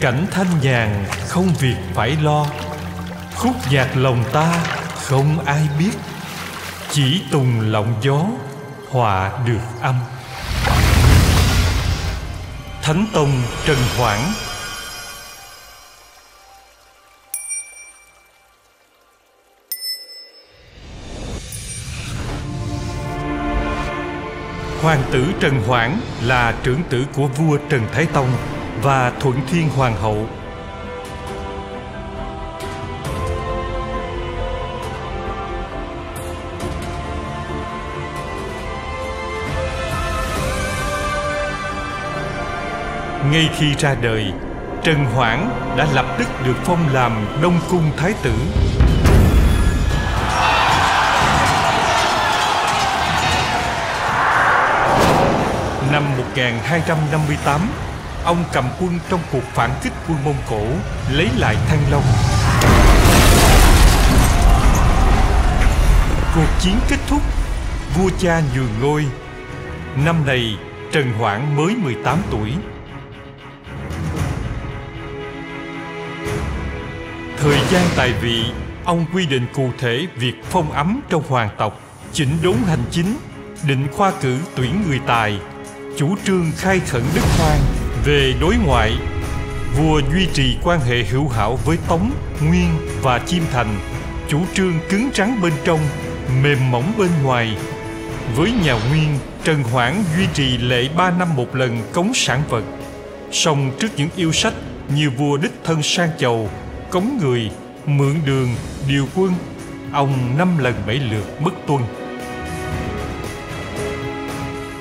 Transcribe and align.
cảnh 0.00 0.26
thanh 0.30 0.60
nhàn 0.62 1.04
không 1.28 1.48
việc 1.60 1.76
phải 1.94 2.16
lo. 2.22 2.46
Khúc 3.36 3.54
nhạc 3.70 3.96
lòng 3.96 4.24
ta 4.32 4.64
không 4.94 5.44
ai 5.44 5.68
biết. 5.78 5.92
Chỉ 6.90 7.22
tùng 7.30 7.60
lộng 7.60 7.94
gió, 8.00 8.24
hòa 8.90 9.32
được 9.46 9.60
âm. 9.80 9.94
Thánh 12.82 13.06
tông 13.12 13.42
trần 13.66 13.76
hoảng. 13.98 14.32
Hoàng 24.82 25.02
tử 25.12 25.26
Trần 25.40 25.62
Hoảng 25.66 26.00
là 26.22 26.54
trưởng 26.62 26.82
tử 26.90 27.06
của 27.14 27.26
vua 27.26 27.58
Trần 27.70 27.82
Thái 27.92 28.06
Tông 28.06 28.55
và 28.82 29.12
Thuận 29.20 29.40
Thiên 29.50 29.68
Hoàng 29.68 29.96
hậu. 29.96 30.26
Ngay 43.30 43.50
khi 43.56 43.74
ra 43.78 43.94
đời, 44.02 44.32
Trần 44.82 45.04
Hoảng 45.04 45.50
đã 45.76 45.86
lập 45.94 46.06
tức 46.18 46.28
được 46.44 46.56
phong 46.64 46.88
làm 46.92 47.26
Đông 47.42 47.60
Cung 47.70 47.90
Thái 47.96 48.14
tử 48.22 48.32
Năm 55.92 56.04
1258, 56.18 57.60
ông 58.26 58.44
cầm 58.52 58.64
quân 58.80 58.98
trong 59.08 59.20
cuộc 59.32 59.42
phản 59.42 59.70
kích 59.82 59.92
quân 60.08 60.18
Mông 60.24 60.36
Cổ, 60.50 60.66
lấy 61.12 61.28
lại 61.38 61.56
Thăng 61.68 61.80
Long. 61.90 62.02
Cuộc 66.34 66.60
chiến 66.60 66.74
kết 66.88 66.96
thúc, 67.06 67.22
vua 67.96 68.10
cha 68.18 68.42
nhường 68.54 68.80
ngôi. 68.82 69.06
Năm 70.04 70.26
này, 70.26 70.56
Trần 70.92 71.12
Hoảng 71.12 71.56
mới 71.56 71.76
18 71.76 72.18
tuổi. 72.30 72.52
Thời 77.36 77.58
gian 77.70 77.84
tại 77.96 78.12
vị, 78.12 78.44
ông 78.84 79.06
quy 79.14 79.26
định 79.26 79.46
cụ 79.54 79.70
thể 79.78 80.06
việc 80.16 80.34
phong 80.44 80.72
ấm 80.72 81.00
trong 81.08 81.22
hoàng 81.28 81.50
tộc, 81.58 81.80
chỉnh 82.12 82.38
đốn 82.42 82.56
hành 82.66 82.84
chính, 82.90 83.16
định 83.68 83.86
khoa 83.92 84.12
cử 84.20 84.38
tuyển 84.56 84.84
người 84.88 85.00
tài, 85.06 85.40
chủ 85.96 86.16
trương 86.24 86.52
khai 86.56 86.80
khẩn 86.80 87.02
đất 87.14 87.24
hoang 87.38 87.85
về 88.06 88.34
đối 88.40 88.56
ngoại, 88.56 88.92
vua 89.76 90.00
duy 90.12 90.26
trì 90.32 90.56
quan 90.62 90.80
hệ 90.80 91.04
hữu 91.04 91.28
hảo 91.28 91.58
với 91.64 91.76
tống, 91.88 92.12
nguyên 92.42 92.68
và 93.02 93.18
chiêm 93.18 93.42
thành. 93.52 93.78
Chủ 94.28 94.40
trương 94.54 94.72
cứng 94.88 95.10
rắn 95.14 95.42
bên 95.42 95.52
trong, 95.64 95.80
mềm 96.42 96.70
mỏng 96.70 96.92
bên 96.98 97.10
ngoài. 97.22 97.56
Với 98.36 98.52
nhà 98.64 98.78
nguyên, 98.88 99.18
trần 99.44 99.62
hoảng 99.62 100.04
duy 100.16 100.26
trì 100.34 100.58
lệ 100.58 100.88
ba 100.96 101.10
năm 101.10 101.36
một 101.36 101.56
lần 101.56 101.82
cống 101.92 102.14
sản 102.14 102.42
vật. 102.48 102.64
Song 103.32 103.70
trước 103.78 103.88
những 103.96 104.10
yêu 104.16 104.32
sách 104.32 104.54
như 104.88 105.10
vua 105.10 105.36
đích 105.36 105.52
thân 105.64 105.82
sang 105.82 106.10
chầu, 106.18 106.50
cống 106.90 107.18
người, 107.22 107.50
mượn 107.86 108.14
đường, 108.26 108.48
điều 108.88 109.06
quân, 109.14 109.32
ông 109.92 110.38
năm 110.38 110.58
lần 110.58 110.74
bảy 110.86 110.96
lượt 110.96 111.40
bất 111.44 111.54
tuân 111.66 111.82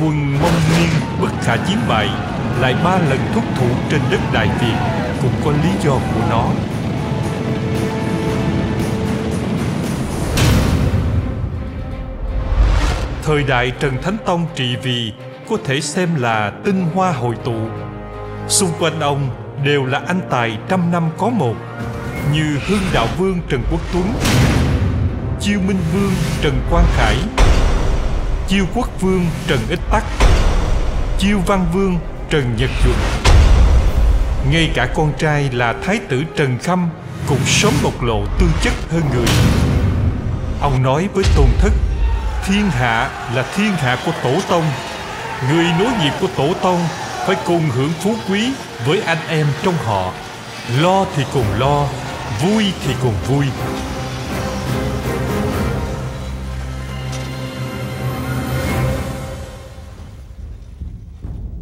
quân 0.00 0.32
mông 0.42 0.60
nguyên 0.70 0.90
bất 1.20 1.28
khả 1.42 1.56
chiến 1.56 1.78
bại, 1.88 2.08
lại 2.60 2.74
ba 2.84 2.98
lần 2.98 3.18
thúc 3.34 3.44
thủ 3.56 3.66
trên 3.90 4.00
đất 4.10 4.20
đại 4.32 4.48
việt, 4.60 4.76
cũng 5.22 5.32
có 5.44 5.50
lý 5.50 5.70
do 5.84 5.92
của 5.92 6.20
nó. 6.30 6.44
Thời 13.22 13.42
đại 13.42 13.72
trần 13.80 14.02
thánh 14.02 14.16
tông 14.26 14.46
trị 14.54 14.76
vì 14.82 15.12
có 15.50 15.56
thể 15.64 15.80
xem 15.80 16.08
là 16.14 16.52
tinh 16.64 16.86
hoa 16.94 17.12
hội 17.12 17.34
tụ. 17.44 17.58
Xung 18.48 18.70
quanh 18.80 19.00
ông 19.00 19.30
đều 19.64 19.84
là 19.84 20.00
anh 20.06 20.20
tài 20.30 20.58
trăm 20.68 20.92
năm 20.92 21.10
có 21.18 21.28
một, 21.28 21.54
như 22.32 22.58
hưng 22.66 22.84
đạo 22.94 23.06
vương 23.18 23.40
trần 23.48 23.62
quốc 23.70 23.80
tuấn, 23.92 24.12
chiêu 25.40 25.60
minh 25.66 25.80
vương 25.94 26.12
trần 26.42 26.60
quang 26.70 26.86
khải 26.96 27.16
chiêu 28.48 28.64
quốc 28.74 28.88
vương 29.00 29.26
trần 29.46 29.58
ích 29.68 29.80
tắc 29.90 30.04
chiêu 31.18 31.38
văn 31.46 31.66
vương 31.72 31.98
trần 32.30 32.56
nhật 32.56 32.70
duật 32.84 32.96
ngay 34.50 34.70
cả 34.74 34.88
con 34.94 35.12
trai 35.18 35.50
là 35.52 35.74
thái 35.84 35.98
tử 36.08 36.24
trần 36.36 36.58
khâm 36.58 36.88
cũng 37.26 37.38
sớm 37.46 37.72
bộc 37.82 38.02
lộ 38.02 38.24
tư 38.40 38.46
chất 38.62 38.72
hơn 38.90 39.02
người. 39.14 39.26
Ông 40.60 40.82
nói 40.82 41.08
với 41.14 41.24
tôn 41.36 41.46
thất, 41.58 41.72
thiên 42.46 42.70
hạ 42.70 43.10
là 43.34 43.44
thiên 43.56 43.72
hạ 43.72 43.98
của 44.06 44.12
tổ 44.22 44.34
tông. 44.48 44.64
Người 45.50 45.64
nối 45.78 45.88
nghiệp 46.02 46.12
của 46.20 46.28
tổ 46.36 46.54
tông 46.62 46.80
phải 47.26 47.36
cùng 47.46 47.70
hưởng 47.70 47.92
phú 48.00 48.14
quý 48.28 48.52
với 48.86 49.00
anh 49.00 49.18
em 49.28 49.46
trong 49.62 49.74
họ. 49.84 50.12
Lo 50.80 51.04
thì 51.16 51.24
cùng 51.32 51.46
lo, 51.58 51.86
vui 52.42 52.64
thì 52.86 52.94
cùng 53.02 53.14
vui. 53.28 53.46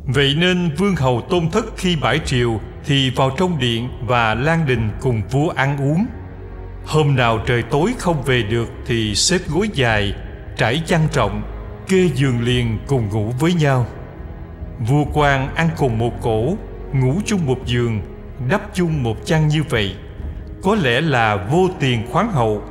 Vậy 0.06 0.34
nên 0.38 0.70
vương 0.76 0.96
hầu 0.96 1.20
tôn 1.20 1.50
thất 1.50 1.66
khi 1.76 1.96
bãi 1.96 2.20
triều 2.24 2.60
thì 2.84 3.10
vào 3.10 3.30
trong 3.38 3.58
điện 3.58 3.88
và 4.02 4.34
lan 4.34 4.66
đình 4.66 4.90
cùng 5.00 5.22
vua 5.30 5.48
ăn 5.48 5.78
uống. 5.78 6.06
Hôm 6.84 7.16
nào 7.16 7.38
trời 7.46 7.62
tối 7.62 7.94
không 7.98 8.22
về 8.22 8.42
được 8.42 8.68
thì 8.86 9.14
xếp 9.14 9.38
gối 9.48 9.68
dài, 9.74 10.14
trải 10.56 10.82
chăn 10.86 11.08
rộng, 11.12 11.42
kê 11.88 12.10
giường 12.14 12.40
liền 12.40 12.78
cùng 12.86 13.08
ngủ 13.08 13.32
với 13.40 13.54
nhau. 13.54 13.86
Vua 14.78 15.04
quan 15.12 15.54
ăn 15.54 15.68
cùng 15.76 15.98
một 15.98 16.12
cổ, 16.22 16.56
ngủ 16.92 17.14
chung 17.24 17.46
một 17.46 17.58
giường, 17.66 18.00
đắp 18.48 18.60
chung 18.74 19.02
một 19.02 19.16
chăn 19.26 19.48
như 19.48 19.62
vậy. 19.62 19.94
Có 20.62 20.74
lẽ 20.74 21.00
là 21.00 21.36
vô 21.36 21.68
tiền 21.80 22.06
khoáng 22.12 22.32
hậu. 22.32 22.62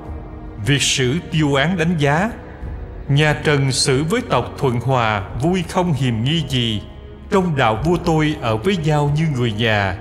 Việc 0.66 0.82
sử 0.82 1.16
tiêu 1.32 1.56
án 1.56 1.78
đánh 1.78 1.98
giá, 1.98 2.32
nhà 3.08 3.34
Trần 3.44 3.72
xử 3.72 4.04
với 4.04 4.22
tộc 4.30 4.52
Thuận 4.58 4.80
Hòa 4.80 5.30
vui 5.42 5.64
không 5.70 5.94
hiềm 5.94 6.24
nghi 6.24 6.44
gì 6.50 6.82
trong 7.32 7.56
đạo 7.56 7.82
vua 7.86 7.98
tôi 7.98 8.36
ở 8.42 8.58
với 8.58 8.78
nhau 8.78 9.12
như 9.16 9.24
người 9.36 9.52
nhà. 9.52 9.98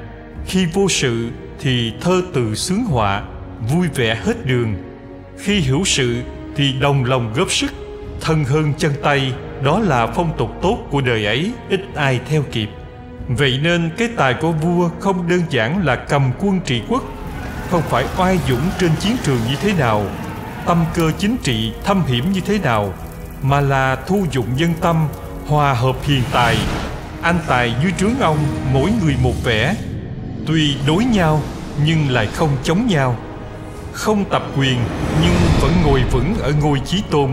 Khi 0.47 0.67
vô 0.73 0.89
sự 0.89 1.31
thì 1.61 1.93
thơ 2.01 2.23
từ 2.35 2.55
sướng 2.55 2.85
họa, 2.85 3.23
vui 3.71 3.89
vẻ 3.95 4.21
hết 4.25 4.47
đường. 4.47 4.75
Khi 5.39 5.61
hữu 5.61 5.85
sự 5.85 6.23
thì 6.57 6.73
đồng 6.73 7.05
lòng 7.05 7.33
góp 7.37 7.53
sức, 7.53 7.73
thân 8.21 8.45
hơn 8.45 8.73
chân 8.79 8.93
tay, 9.03 9.33
đó 9.63 9.79
là 9.79 10.07
phong 10.07 10.37
tục 10.39 10.51
tốt 10.63 10.79
của 10.91 11.01
đời 11.01 11.27
ấy, 11.27 11.53
ít 11.69 11.81
ai 11.95 12.21
theo 12.29 12.43
kịp. 12.53 12.69
Vậy 13.29 13.61
nên 13.63 13.91
cái 13.99 14.09
tài 14.17 14.35
của 14.35 14.53
vua 14.53 14.91
không 15.01 15.29
đơn 15.29 15.41
giản 15.51 15.85
là 15.87 15.97
cầm 15.97 16.31
quân 16.39 16.61
trị 16.65 16.83
quốc, 16.89 17.05
không 17.71 17.83
phải 17.83 18.05
oai 18.19 18.39
dũng 18.49 18.71
trên 18.79 18.91
chiến 19.01 19.17
trường 19.25 19.39
như 19.49 19.57
thế 19.63 19.73
nào, 19.79 20.07
tâm 20.67 20.85
cơ 20.95 21.11
chính 21.19 21.37
trị 21.43 21.73
thâm 21.85 22.05
hiểm 22.07 22.33
như 22.33 22.41
thế 22.41 22.59
nào, 22.59 22.95
mà 23.43 23.61
là 23.61 23.97
thu 24.07 24.27
dụng 24.31 24.47
dân 24.57 24.71
tâm, 24.81 25.09
hòa 25.47 25.75
hợp 25.75 25.97
hiền 26.03 26.23
tài 26.33 26.57
anh 27.25 27.39
tài 27.47 27.75
dưới 27.83 27.93
trướng 27.99 28.21
ông 28.21 28.39
mỗi 28.73 28.91
người 29.03 29.15
một 29.23 29.45
vẻ. 29.45 29.75
Tuy 30.47 30.77
đối 30.87 31.05
nhau, 31.05 31.43
nhưng 31.85 32.11
lại 32.11 32.27
không 32.27 32.57
chống 32.63 32.87
nhau. 32.87 33.17
Không 33.93 34.25
tập 34.31 34.43
quyền, 34.57 34.79
nhưng 35.23 35.35
vẫn 35.61 35.73
ngồi 35.85 36.03
vững 36.11 36.35
ở 36.43 36.53
ngôi 36.63 36.81
chí 36.87 37.03
tôn. 37.11 37.31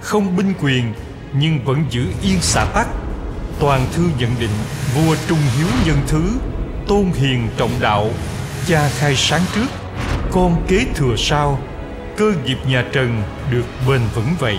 Không 0.00 0.36
binh 0.36 0.52
quyền, 0.62 0.92
nhưng 1.32 1.64
vẫn 1.64 1.84
giữ 1.90 2.06
yên 2.22 2.38
xã 2.40 2.64
tắc. 2.64 2.86
Toàn 3.60 3.86
thư 3.92 4.02
nhận 4.18 4.30
định, 4.40 4.50
vua 4.94 5.16
trung 5.28 5.38
hiếu 5.58 5.66
nhân 5.86 5.96
thứ, 6.06 6.30
tôn 6.88 7.04
hiền 7.14 7.48
trọng 7.56 7.80
đạo, 7.80 8.10
cha 8.66 8.88
khai 8.88 9.16
sáng 9.16 9.42
trước, 9.54 9.68
con 10.30 10.62
kế 10.68 10.86
thừa 10.94 11.14
sau 11.16 11.58
cơ 12.16 12.34
nghiệp 12.44 12.58
nhà 12.66 12.84
trần 12.92 13.22
được 13.50 13.64
bền 13.88 14.00
vững 14.14 14.34
vậy. 14.38 14.58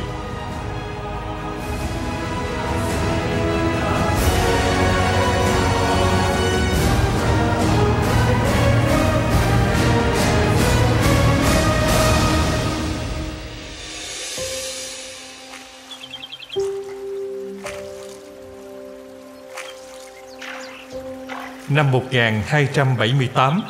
Năm 21.76 21.92
1278, 21.92 23.62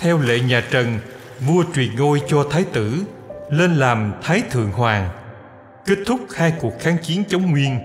theo 0.00 0.18
lệ 0.18 0.40
nhà 0.40 0.62
Trần, 0.70 0.98
vua 1.40 1.64
truyền 1.74 1.96
ngôi 1.96 2.22
cho 2.28 2.46
thái 2.50 2.64
tử, 2.72 3.04
lên 3.50 3.74
làm 3.76 4.12
thái 4.22 4.42
thượng 4.50 4.72
hoàng. 4.72 5.08
Kết 5.86 5.98
thúc 6.06 6.20
hai 6.36 6.52
cuộc 6.60 6.80
kháng 6.80 6.96
chiến 7.02 7.24
chống 7.28 7.50
Nguyên, 7.50 7.78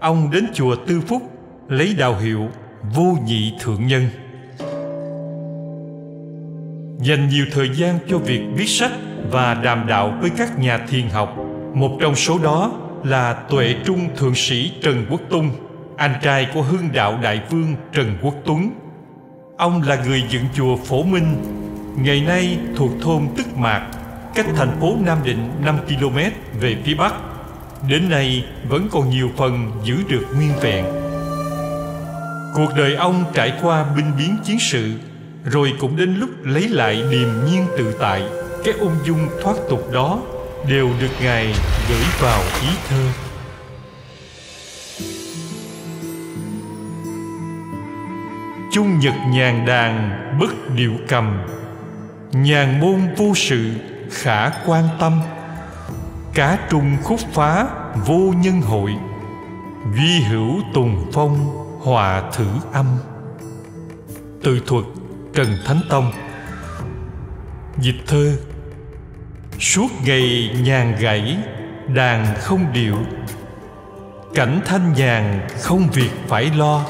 ông 0.00 0.30
đến 0.30 0.46
chùa 0.54 0.76
Tư 0.86 1.00
Phúc 1.08 1.22
lấy 1.68 1.94
đạo 1.98 2.18
hiệu 2.18 2.48
vô 2.94 3.16
nhị 3.26 3.54
thượng 3.60 3.86
nhân. 3.86 4.08
dành 6.98 7.28
nhiều 7.28 7.46
thời 7.52 7.68
gian 7.74 7.98
cho 8.08 8.18
việc 8.18 8.40
viết 8.54 8.68
sách 8.68 8.92
và 9.30 9.54
đàm 9.54 9.86
đạo 9.86 10.18
với 10.20 10.30
các 10.36 10.58
nhà 10.58 10.78
thiền 10.88 11.08
học 11.08 11.36
một 11.74 11.98
trong 12.00 12.14
số 12.14 12.38
đó 12.38 12.72
là 13.04 13.32
tuệ 13.32 13.74
trung 13.84 14.08
thượng 14.16 14.34
sĩ 14.34 14.72
trần 14.82 15.06
quốc 15.10 15.20
tung 15.30 15.50
anh 15.96 16.14
trai 16.22 16.46
của 16.54 16.62
hưng 16.62 16.92
đạo 16.92 17.18
đại 17.22 17.40
vương 17.50 17.74
trần 17.92 18.18
quốc 18.22 18.34
tuấn 18.44 18.70
ông 19.56 19.82
là 19.82 20.04
người 20.04 20.24
dựng 20.28 20.44
chùa 20.56 20.76
phổ 20.76 21.02
minh, 21.02 21.36
ngày 21.98 22.20
nay 22.20 22.58
thuộc 22.76 22.90
thôn 23.02 23.28
tức 23.36 23.56
mạc, 23.56 23.86
cách 24.34 24.46
thành 24.56 24.80
phố 24.80 24.96
nam 25.00 25.18
định 25.24 25.50
5 25.64 25.78
km 25.88 26.18
về 26.60 26.76
phía 26.84 26.94
bắc. 26.94 27.14
Đến 27.88 28.08
nay 28.08 28.44
vẫn 28.68 28.88
còn 28.92 29.10
nhiều 29.10 29.30
phần 29.36 29.72
giữ 29.84 29.96
được 30.08 30.26
nguyên 30.36 30.52
vẹn. 30.60 30.84
Cuộc 32.54 32.68
đời 32.76 32.94
ông 32.94 33.24
trải 33.34 33.52
qua 33.62 33.84
binh 33.96 34.12
biến 34.18 34.36
chiến 34.44 34.58
sự, 34.60 34.92
rồi 35.44 35.72
cũng 35.80 35.96
đến 35.96 36.14
lúc 36.14 36.30
lấy 36.42 36.68
lại 36.68 37.02
điềm 37.10 37.28
nhiên 37.46 37.66
tự 37.78 37.96
tại, 38.00 38.22
cái 38.64 38.74
ung 38.74 38.96
dung 39.04 39.28
thoát 39.42 39.56
tục 39.70 39.92
đó 39.92 40.20
đều 40.68 40.90
được 41.00 41.10
ngài 41.22 41.46
gửi 41.88 42.04
vào 42.20 42.40
ý 42.62 42.68
thơ. 42.88 43.33
Chung 48.74 48.98
nhật 48.98 49.14
nhàn 49.28 49.66
đàn 49.66 50.10
bất 50.40 50.70
điệu 50.76 50.92
cầm. 51.08 51.46
Nhàn 52.32 52.80
môn 52.80 53.14
vô 53.16 53.32
sự 53.34 53.72
khả 54.10 54.50
quan 54.66 54.88
tâm. 55.00 55.20
Cá 56.34 56.58
trung 56.70 56.96
khúc 57.02 57.20
phá 57.32 57.66
vô 58.06 58.32
nhân 58.36 58.60
hội. 58.60 58.94
Duy 59.96 60.20
hữu 60.20 60.60
tùng 60.74 61.10
phong 61.12 61.66
hòa 61.82 62.22
thử 62.32 62.46
âm. 62.72 62.86
Tự 64.42 64.60
thuật 64.66 64.84
trần 65.34 65.48
thánh 65.66 65.80
tông. 65.90 66.12
Dịch 67.78 68.00
thơ. 68.06 68.36
Suốt 69.60 69.88
ngày 70.04 70.50
nhàn 70.62 70.96
gãy 71.00 71.38
đàn 71.88 72.26
không 72.40 72.72
điệu. 72.72 72.96
Cảnh 74.34 74.60
thanh 74.66 74.92
nhàn 74.92 75.40
không 75.60 75.88
việc 75.92 76.10
phải 76.28 76.50
lo 76.56 76.84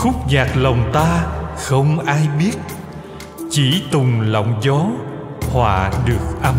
khúc 0.00 0.14
nhạc 0.28 0.56
lòng 0.56 0.90
ta 0.92 1.26
không 1.56 1.98
ai 1.98 2.28
biết. 2.38 2.52
Chỉ 3.50 3.82
tùng 3.90 4.20
lọng 4.20 4.60
gió 4.62 4.86
hòa 5.52 5.90
được 6.06 6.42
âm. 6.42 6.54